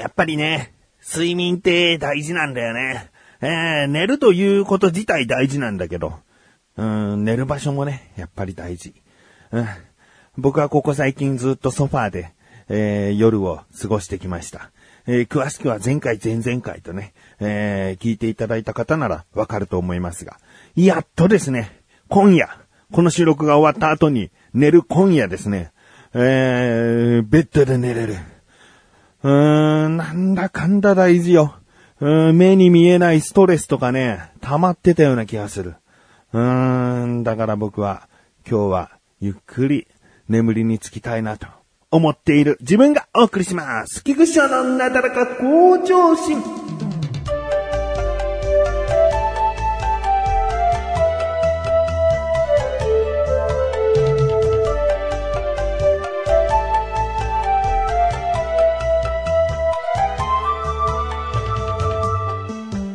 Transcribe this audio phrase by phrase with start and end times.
[0.00, 0.72] やっぱりね、
[1.06, 3.10] 睡眠って大事なんだよね。
[3.42, 6.14] えー、寝るということ自体大事なんだけど、
[6.76, 8.94] うん、寝る場所もね、やっぱり大事。
[9.52, 9.66] うん、
[10.38, 12.32] 僕はここ最近ずっとソファーで、
[12.70, 14.70] えー、夜を過ごしてきました。
[15.06, 20.38] えー、詳しくは前回前々回とね、えー、聞いていただいた方ならわかると思いますが、
[20.76, 22.48] やっとですね、今夜、
[22.90, 25.72] この収録が終わった後に寝る今夜ですね、
[26.14, 28.16] えー、ベッドで寝れる。
[29.22, 31.54] うーん、なんだかんだ大事よ。
[32.00, 35.74] うん、目に見えないストレスとかね、溜まってたような気がする。
[36.32, 38.08] うーん、だから僕は
[38.48, 39.86] 今日はゆっくり
[40.28, 41.46] 眠りにつきたいなと
[41.90, 44.02] 思っている自分がお送りします。
[44.04, 46.59] 菊池のなだらか向上心。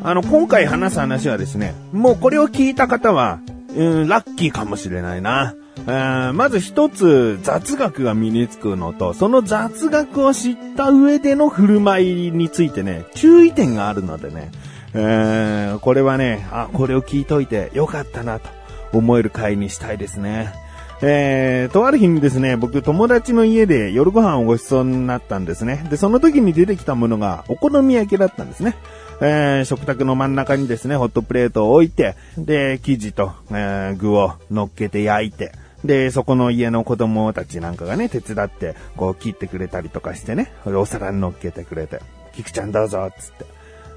[0.06, 3.40] あの、今回話す話はですね、もうこれを聞いた方は、
[3.76, 5.56] うん、ラッキーかもしれないな。
[5.88, 14.52] まず一つ雑学が身につくのと、その雑学を知った上での振る舞いについてね、注意点があるのでね、
[14.94, 18.48] えー、これはね、あ、これを聞いといてよかったなと
[18.94, 20.54] 思える回にしたいですね。
[21.02, 25.86] えー、とある日にですね、僕友達の家で夜ご飯をご馳走になったんですね。
[25.90, 28.76] で、その時に出てきたものがお好み焼きだったんですね。
[29.22, 42.02] えー、食卓の真ん中にですね、ホットプレートを置いて、で、生地と、えー、具を乗っけて焼いて、で、そこの家の子供たちなんかがね、手伝って、こう切ってくれたりとかしてね、お皿に乗っけてくれて、
[42.34, 43.46] キクちゃんどうぞ、つって。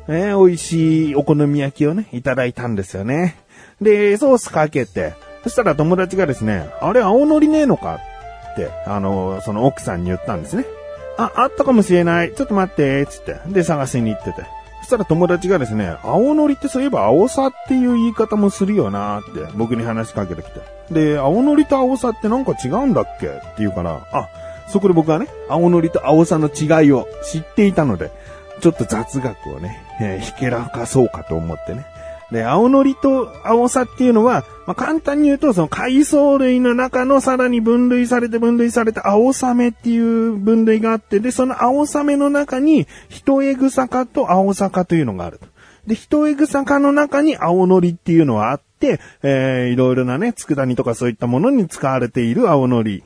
[0.09, 3.37] えー、美味しいお好み焼きをね、いただいたんですよね。
[3.81, 8.01] で、ソースかけて、そしたら友達がですね、あれ青のりねえのか？
[8.53, 10.65] って、あの、その奥さんに言ったんですね。
[11.17, 12.35] あ、あったかもしれない。
[12.35, 13.41] ちょっと待って、つって。
[13.49, 14.43] で、探しに行ってて。
[14.81, 20.61] そしたら友達がですね、青のりってそういえば青さっていう言い方もするよなって僕に話しかけてきて。
[20.91, 24.29] で、青のりと青さってなんか違うんだっけって言うから、あ、
[24.69, 28.11] そこで僕はね、青のりと青さの違いを知っていたので、
[28.61, 31.87] ちょっと雑学をね、えー、ひけらかそうかと思ってね、
[32.31, 45.47] で、青のりと青さっていうのは、まあ、簡単に言うと、その海藻類の中のさらに分類されて分類された青サメっていう分類があって、で、その青サメの中に、一エグサカと青サカというのがあると。
[45.87, 53.03] で、一エグサカの中に青のりっていうのはあって、えー、いろいろなね、佃煮とかそういったものに使われている青のり。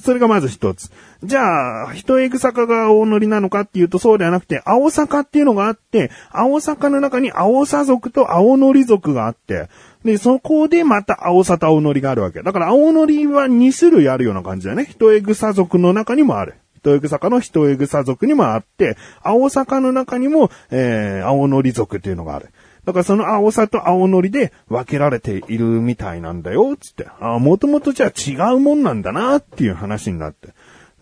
[0.00, 0.90] それがまず一つ。
[1.24, 9.68] じゃあ、一エグ坂が青のりなのかっていうとそうではなくて、青坂っていうのがあって、青坂の中に青さ族と青のり族があって、
[10.04, 12.42] で、そこでまた青さと青のりがあるわけ。
[12.42, 14.86] だから青のりは2種類あるような感じだね。
[14.88, 16.54] 一エグサ族の中にもある。
[16.76, 22.50] 一エグ坂の一エグサ族にもあって、青坂の中にも、えー、青のり族っていうのがある。
[22.86, 27.08] だからその青さと青のりで分けられているみたいなんだよ、つって。
[27.20, 30.50] ああ、もともとじゃあ違うもんなんだな、っていう話になって。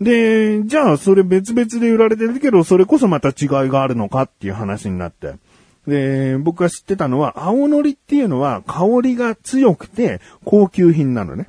[0.00, 5.34] で、じゃあそれ別々で売られてるけど、それこそまた違いがあるのかっていう話になって。
[5.86, 11.48] で、僕が知ってたのは、青のりっていうのは香りが強くて高級品なのね。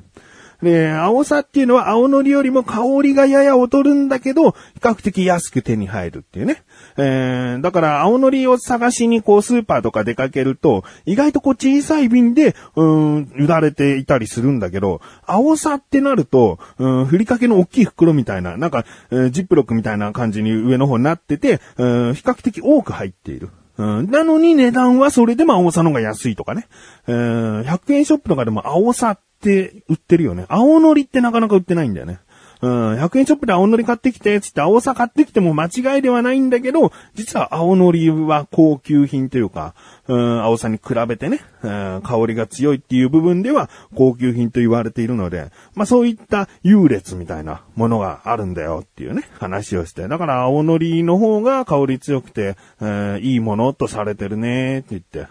[0.62, 6.62] で、青さっていうのは青のりよりも香りがやや劣るんだけど、比較的安く手に入るっていうね。
[6.96, 23.50] えー、だから青のりを探しにこうスーパーとか出かけると、意外とこう小さい瓶で、うん、売られていたりするんだけど、青さってなると、うん、ふりかけの大きい袋みたいな、なんか、えー、ジップロックみたいな感じに上の方になってて、うん、比較的多く入っている。
[23.78, 26.66] うん、なのに値段はそれでも青さの方が安いとかね。
[27.06, 30.46] えー、100円ショップとかでも青さって売ってるよね。
[30.48, 32.18] 青のりってなかなか売ってないんだよね。
[32.62, 39.74] うん、100円ショップで青のり買ってきて、つって青さ買ってきても間違いではないんだけど、実は青のりは高級品というか、
[40.08, 50.08] うん、青さに比べてね、うん、香りが強いっていう部分では高級品と言われているので、まあそういった優劣みたいなものがあるんだよっていうね、話をして。
[50.08, 55.26] だから青のりの方が香り強くて、うん、いいものとされてるねって言って。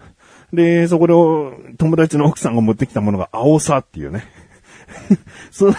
[0.56, 4.26] で、そこで友達の奥さんが持ってきたものが青さっていうね。
[5.52, 5.78] そ、そ、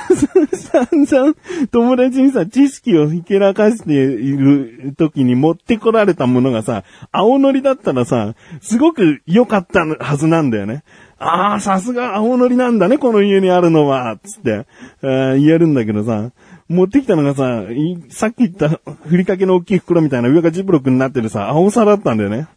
[0.57, 1.35] 散々
[1.71, 10.83] 友達にさ、知識をひけらかしている時に持ってこられたものがさ、青のりだったらさ、すごく良かったはずなんだよね。
[11.19, 14.67] ああ、さすが青のりなんだね、この家にあるのは、つって、
[15.03, 16.31] 言えるんだけどさ、
[16.69, 17.63] 持ってきたのがさ、
[18.11, 22.49] さっき言ったふりかけの大きい袋みたいな上がジブロックになってるさ、青さだったんだよね。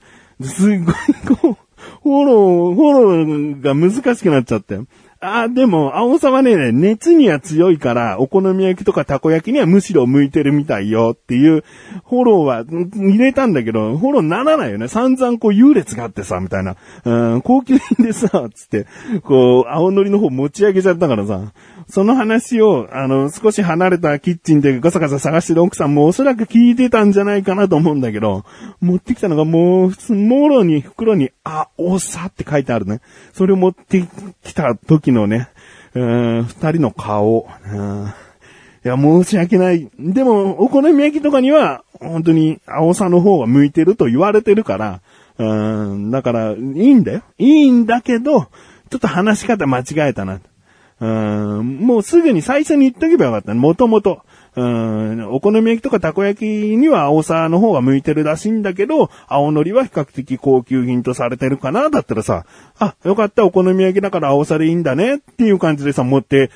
[0.42, 0.96] すっごい
[1.38, 1.58] こう、
[2.04, 4.80] フォロー、フォローが難しくなっちゃって。
[5.22, 11.66] あ、でも、青さはね、熱には強いから、お好み焼きとかたこ焼きにはむしろ向いてるみたいよっていう、
[12.08, 14.88] フォローは入れたんだけど、フォローならないよね。
[14.88, 16.78] 散々こう優劣があってさ、みたいな。
[17.04, 18.86] うん、高級品でさ、つって、
[19.24, 21.52] こう、青のりの方持ち上げちゃったからさ、
[21.90, 28.46] その話を、あの、少し離れたキッチンでガサガサ探してる奥さんもおそらく聞いてたんじゃないかなと思うんだけど、
[28.80, 33.02] 持ってきたのがもう、普通、もろに袋に、あ、おさって書いてあるね。
[33.34, 34.08] それを持って
[34.44, 35.50] きた時のね、
[35.96, 38.14] うん、二人の顔、うん
[38.86, 39.90] いや、申し訳ない。
[40.00, 45.02] でも、お好み焼きとかには、本当に、青さの方が向いてると言われてるから、
[45.38, 47.24] うん、だから、いいんだよ。
[47.38, 48.48] いいんだけど、
[48.90, 50.40] ちょっと話し方間違えたな。
[51.02, 53.60] うん、もうすぐに最初に言っとけばよかったね。
[53.60, 54.22] もともと。
[54.56, 62.46] うん、お好み焼きとかたこ焼きには青さの方が向いてるらしいんだけど、青のりは比較的高級品とされてるかなだったらさ、
[62.80, 66.50] あ、よかった、お好み焼きだから青さでいいんだねっていう感じでさ、持って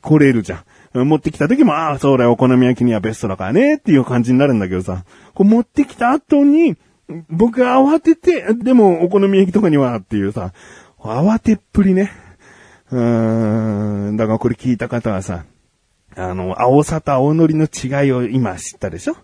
[0.00, 0.64] 来れるじゃ
[0.94, 1.06] ん。
[1.06, 5.04] 持ってきた時も、ああ、そうだよ、お好み焼きにはベストだからねっていう感じになるんだけどさ、
[5.34, 6.76] こう持ってきた後に、
[7.28, 10.52] 僕が慌てて、でもお好み焼きとかにはっていうさ、
[10.98, 12.10] 慌てっぷりね。
[12.94, 15.44] うーん、だからこれ聞いた方はさ、
[16.14, 19.16] あの、青さと青のりの違いを今知ったでしょ？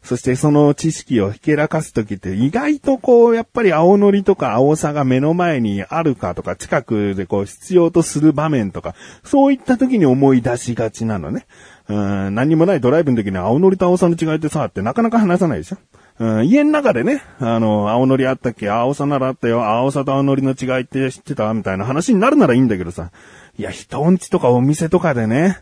[0.00, 8.94] そしてその知識をひけらかすときって意外とこう、やっぱり青のりとか青さが目の前にあるかとか近くでこう必要とする場面とか、
[9.24, 11.46] そういった時に思い出しがちなのね。
[11.88, 15.78] うん、何もないドライブの時に青のりと青さの違いってさ、ってなかなか話さないでしょ？
[16.18, 18.70] うん、家の中でね、あの、青のりあったっけ？
[18.70, 19.64] 青さならあったよ。
[19.64, 21.52] 青さと青のりの違いって知ってた？
[21.52, 23.10] みたいな話になるならいいんだけどさ。
[23.58, 25.58] いや、人んちとかお店とかでね、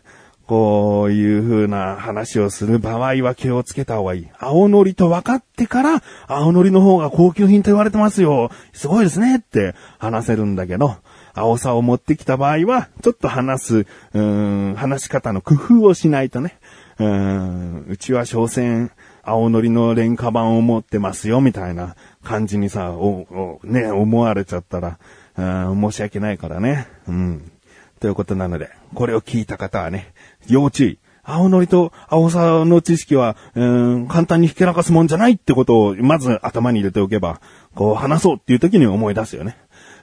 [0.47, 4.27] こういう風な話をする場合は気をつけた方がいい。
[4.39, 8.51] 青のりと分かってから、青のりの方が高級品と言われてますよ。
[8.71, 10.97] すごいですねって話せるんだけど、
[11.33, 16.59] 青さを持ってきた場合は、ちょっと話す、うーん、話し方の工夫をしないとね。
[16.99, 18.91] うーん、うちは所詮、
[19.25, 24.99] 青のりの廉価版を持ってますよ、みたいな感じにさ、お、おね、思われちゃったら、
[25.37, 25.41] う
[25.73, 26.87] ん申し訳ないからね。
[27.07, 27.51] うん。
[27.99, 30.13] ということなので、これを聞いた方はね、
[30.47, 30.99] 要注意。
[31.27, 37.41] 青のりと青さの知識は、うん、簡単にひけらかすもんじゃないってことを、まず頭に入れておけば、
[37.73, 39.57] こう話そうっていう時に思い出すよね。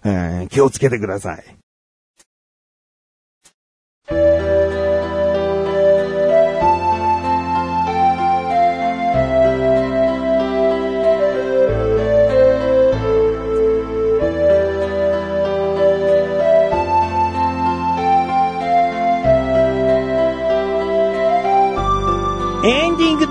[0.04, 1.61] えー気をつけてください。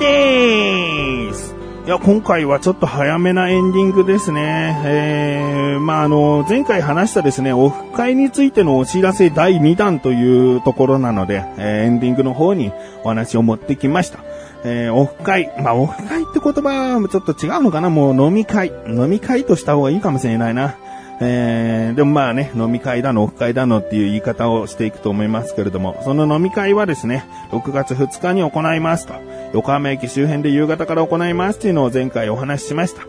[0.01, 1.55] です
[1.85, 4.81] いや、今回はちょっと早めなエンディングですね。
[4.85, 12.71] えー、まあ、あの、前回話したですね、オフ会についてのお知らせ第2弾というところなので、えーエンディングの方に
[13.03, 14.19] お話を持ってきました。
[14.63, 15.51] えー、オフ会。
[15.59, 17.89] まあ、オフ会って言葉はちょっと違うのかな？
[17.89, 18.71] もう飲み会。
[18.87, 20.75] 飲み会とした方がいいかもしれないな。
[21.23, 29.13] えー、でもまあね、飲み会だの、オフ会だのっていう言い方をしていくと思いますけれども、その飲み会はですね、6月2日に行いますと。
[29.53, 33.03] 横浜駅周辺で夕方から行いますっていうのを前回お話ししました。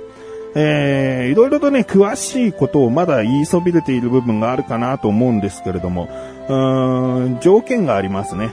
[0.55, 6.09] えー、いろいろとね、詳しいことをまだ言いそびれている部分があるかなと思うんですけれども、
[6.49, 8.51] うーん、条件がありますね。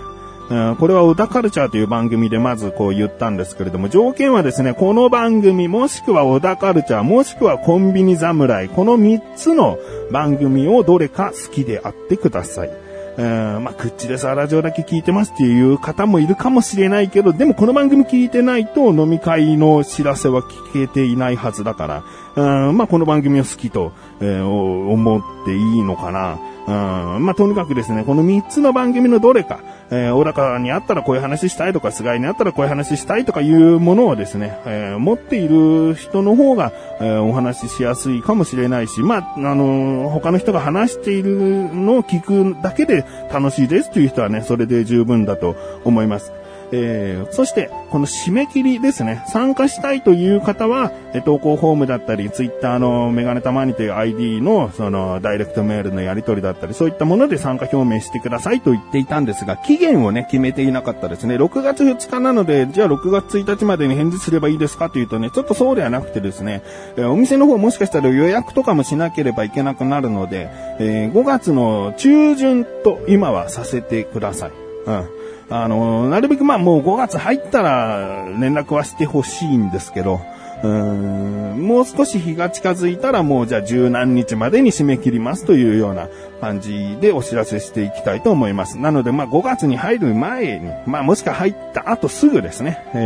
[0.80, 9.78] これは小田カルチャーという番組でまずこう言ったんですけれども、条件はですね、この番組、もしくは小田カルチャー、もしくはコンビニ侍、この3つの
[10.12, 12.72] 番組をどれか好きであってください。
[13.20, 22.04] うんまあ、口でさ、ラジオだけ聞いてますっていう方もいるかもしれないけど、でもこの番組聞いてないと飲み会の知らせは聞けていないはずだか
[22.36, 26.40] ら、うんまあ、この番組を好きと、えー思っていいのかな。
[26.68, 29.60] うんまあ、とにかくですね、この3つの番組のどれか、
[29.92, 46.32] えー、小高にあったらこういう話したいとか、菅井にあったらこういう話したいとかいうものをですね、えー持っている人の方が、えーお話ししやすいかもしれないし、まあ、あのー他の人が話しているのを聞くだけで楽しいですという人はね、それで十分だと思います。
[46.72, 49.24] えーそして、この締め切りですね。
[49.28, 61.36] 参加したいという方は、え投稿フォームだったり、ツイッターのメガネたまにという ID の、その、ダイレクトメールのやり取りだったり、そういったもので参加表明してくださいと言っていたんですが、期限をね、決めていなかったですね。
[61.36, 66.62] 6月2日なので、じゃあ6月1日までに返事すればいいですかというとね、ちょっとそうではなくてですね、
[66.98, 70.50] えお店の方もしかしたら予約とかもしなければいけなくなるので、
[70.80, 74.52] えー5月の中旬と今はさせてください。
[74.86, 75.06] うん。
[75.50, 80.22] あの、なるべくまあもう5月入ったら連絡はしてほしいんですけど、
[80.64, 86.10] うーん、もう少し日が近づいたらもうじゃあ十何日までに締め切りますというような
[86.42, 88.78] 感じでお知らせしていきたいと思います。
[88.78, 92.98] なのでまあ5月に入る前に、まあもしくは入った後すぐですね、え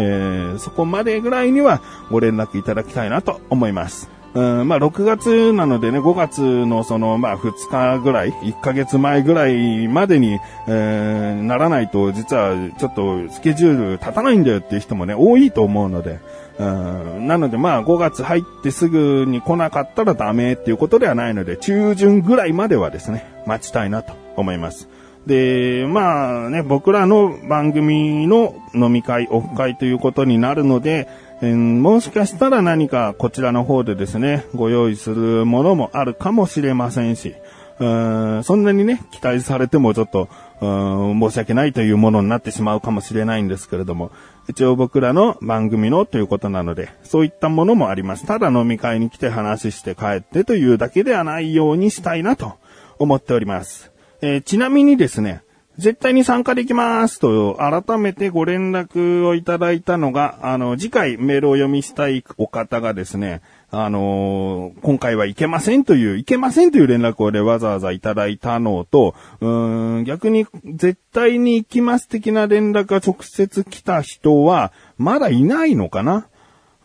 [0.55, 4.12] ー、そこまでぐらいにはご連絡いただきたいなと思います。
[4.33, 16.19] うん、まあ、6月なのでね、5月のその、まあ、2日ぐらい、1ヶ月前ぐらいまでに、えー、ならないと、実はちょっとスケジュール立たないんだよっていう人もね、多いと思うので、
[16.59, 24.89] うん、なのでまあ、5月入ってすぐに来なかったらダメっていうことではないので、中旬ぐらいまではですね、待ちたいなと思います。
[25.27, 31.07] で、まあね、僕らの番組の飲み会、オフ会ということになるので、
[31.41, 37.35] えー、もしかしたら何かこちらの方でですね、ご用意するものもあるかもしれませんし、
[37.79, 40.29] うんそんなにね、期待されてもちょっと、
[40.61, 44.11] うん申し訳ないというものになってしまうかもしれないんですけれども、
[44.47, 48.25] 一応僕らの番組のということなので、そういったものもあります。
[48.25, 52.53] ただ飲み会に来て話して帰ってというだけではないようにしたいなと
[52.99, 53.91] 思っております。
[54.21, 55.41] えー、ちなみにですね、
[55.77, 76.27] 絶対に参加できますと、改めてご連絡をいただいたのが、あの、次回メールを読みしたいお方がですね、あのー、今回はいけませんという、いけませんという連絡をね、わざわざいただいたのと、うーん、逆に絶対に行きます的な連絡が直接来た人は、まだいないのかな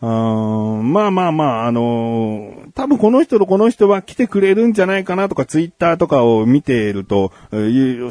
[0.01, 7.33] まあまあまあ、あのー、多分この人とこの人は来てくれるんじゃないかなとか、ツイッターとかを見ていると、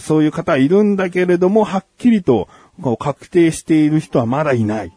[0.01, 2.49] そういう方いるんだけれども、はっきりと
[2.99, 4.93] 確定している人はまだいない。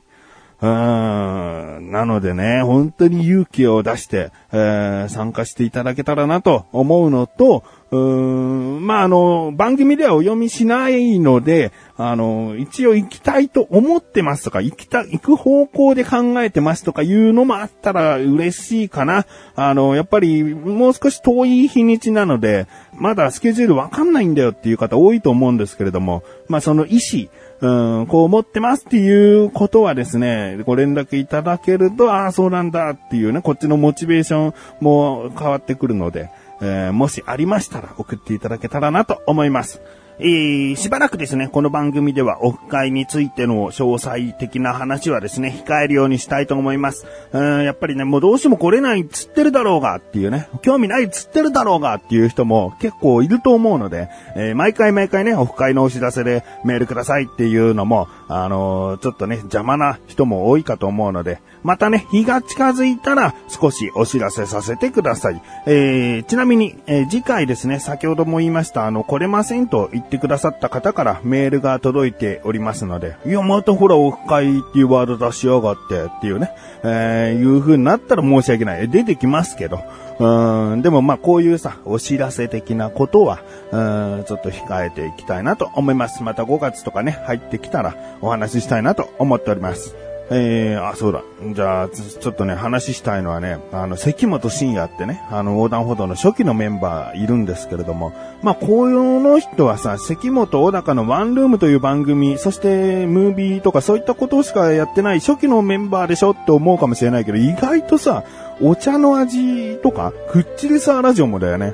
[0.62, 1.92] うん。
[1.92, 19.26] なのでね、本当に勇気を出して、えー、参加していただけたらなと思うのと、うーん、まあ、あの、番組ではお読みしないので、あの、一応行きたいと思ってますとか、行きた、行く方向で考えてますとかいうのもあったら嬉しいかな。
[19.56, 27.28] あの、やっぱりもう少し遠い日にちなので、まだスケジュールわかんないんだよっていう方多いと思うんですけれども、まあ、その意思、
[27.62, 39.82] うん、こう思ってますっていうことはですね、ご連絡いただけると、ああ、そうなんだっていうね、こっちのモチベーションも変わってくるので、えー、もしありましたら送っていただけたらなと思います。
[40.24, 47.08] えー、しばらくですね、この番組ではオフ会についての詳細的な話はですね、控えるようにしたいと思います。
[47.32, 65.42] うんやっぱりね、もうどうしても来れないっつってるだろうがっていうね、興味ないっつってるだろうがっていう人も結構いると思うので、えー、毎回毎回ね、オフ会のお知らせでメールくださいっていうのも、あのー、ちょっとね、邪魔な人も多いかと思うので、またね、日が近づいたら少しお知らせさせてください。
[65.66, 76.54] えー、ちなみに、えー、次回ですね、先ほども言いました、あの、来れませんと言ってくださった方からメールが届いておりますので、いや、またほら、オフ会っていうワード出しやがってっていうね、
[76.84, 78.90] えー、いう風になったら申し訳ない。
[78.90, 79.82] 出てきますけど、
[80.20, 83.42] うん、でもまあこういうさ、お知らせ的なことは、
[83.72, 86.24] うん、ちょっと控えていきたいなと思います。
[86.24, 90.11] また5月とかね、入ってきたらお話ししたいなと思っております。
[90.34, 91.24] えー、あ、そうだ。
[91.54, 108.24] じゃあ、ちょっとね、話したいのはね、あの、関本信也ってね、あの、横断歩道の初期のメンバーいるんですけれども、まあ、この人はさ、関本小高のワンルームという番組、そしてムービーとかそういったことしかやってない初期のメンバーでしょって思うかもしれないけど、意外とさ、
[108.62, 111.74] お茶の味とか、クッチレサーラジオもだよね。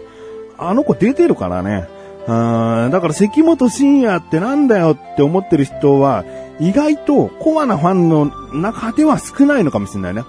[0.58, 1.88] あの子出てるからね。
[2.28, 2.32] う
[2.88, 6.26] ん、だから関本信也ってなんだよって思ってる人は、
[6.60, 10.24] 意外とコアなファンの中では少ないのかもしれないね。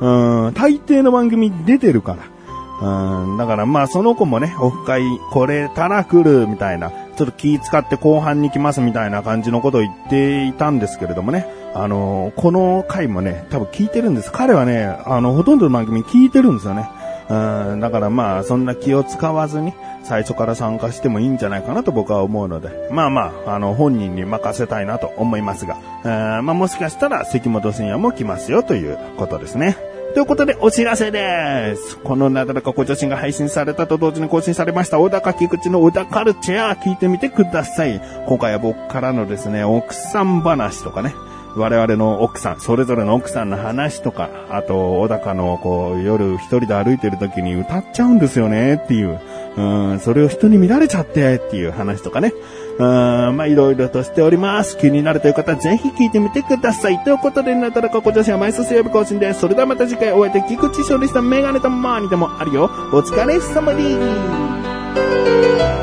[0.00, 2.36] うん、大抵の番組出てるから。
[2.78, 5.02] うん、だからまあその子もね、オフ会
[5.32, 11.46] 来れたら来るみたいな、ちょっと気使って後半に来ますみたいな感じのことを言っていたんですけれどもね。
[11.74, 14.32] あの、この回もね、多分聞いてるんです。
[14.32, 16.88] 彼はね、あの、ほとんどの番組聞いてるんですよね。
[17.28, 19.74] うん、だからまあ、そんな気を使わずに、
[20.06, 29.76] 最初から参加してもいいんじゃないかなと僕は思うので、まあまあ、あの、本人に任せたいなと思いますが、えー、まあもしかしたら関本深也も来ますよということですね。
[30.14, 31.98] ということで、お知らせです。
[31.98, 38.00] このなだらかご女子が配信されたと同時に更新されました、小高菊池の小田カルチャー聞いてみてください。
[38.26, 41.12] 今回は僕からのですね、奥さん話とかね、
[41.56, 49.18] 我々の奥さん、それぞれの奥さんの話とか、あと、小高のこう、夜一人で歩いてる時に歌っちゃうんですよねっていう、
[49.56, 49.62] う
[49.94, 52.34] ん、それを人に見られちゃってっていう話とかね。
[52.78, 54.76] うん、まあ、いろいろとしております。
[54.76, 56.98] 気になるという方はぜひ聞いてみてください。
[57.04, 59.40] ということで、なたらかこ女子は毎週水曜日更新です。
[59.40, 62.64] それではまた次回お会いでき、菊池勝利したメガネとマーニでもあるよ。
[62.92, 63.82] お疲れ様で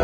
[0.00, 0.03] す。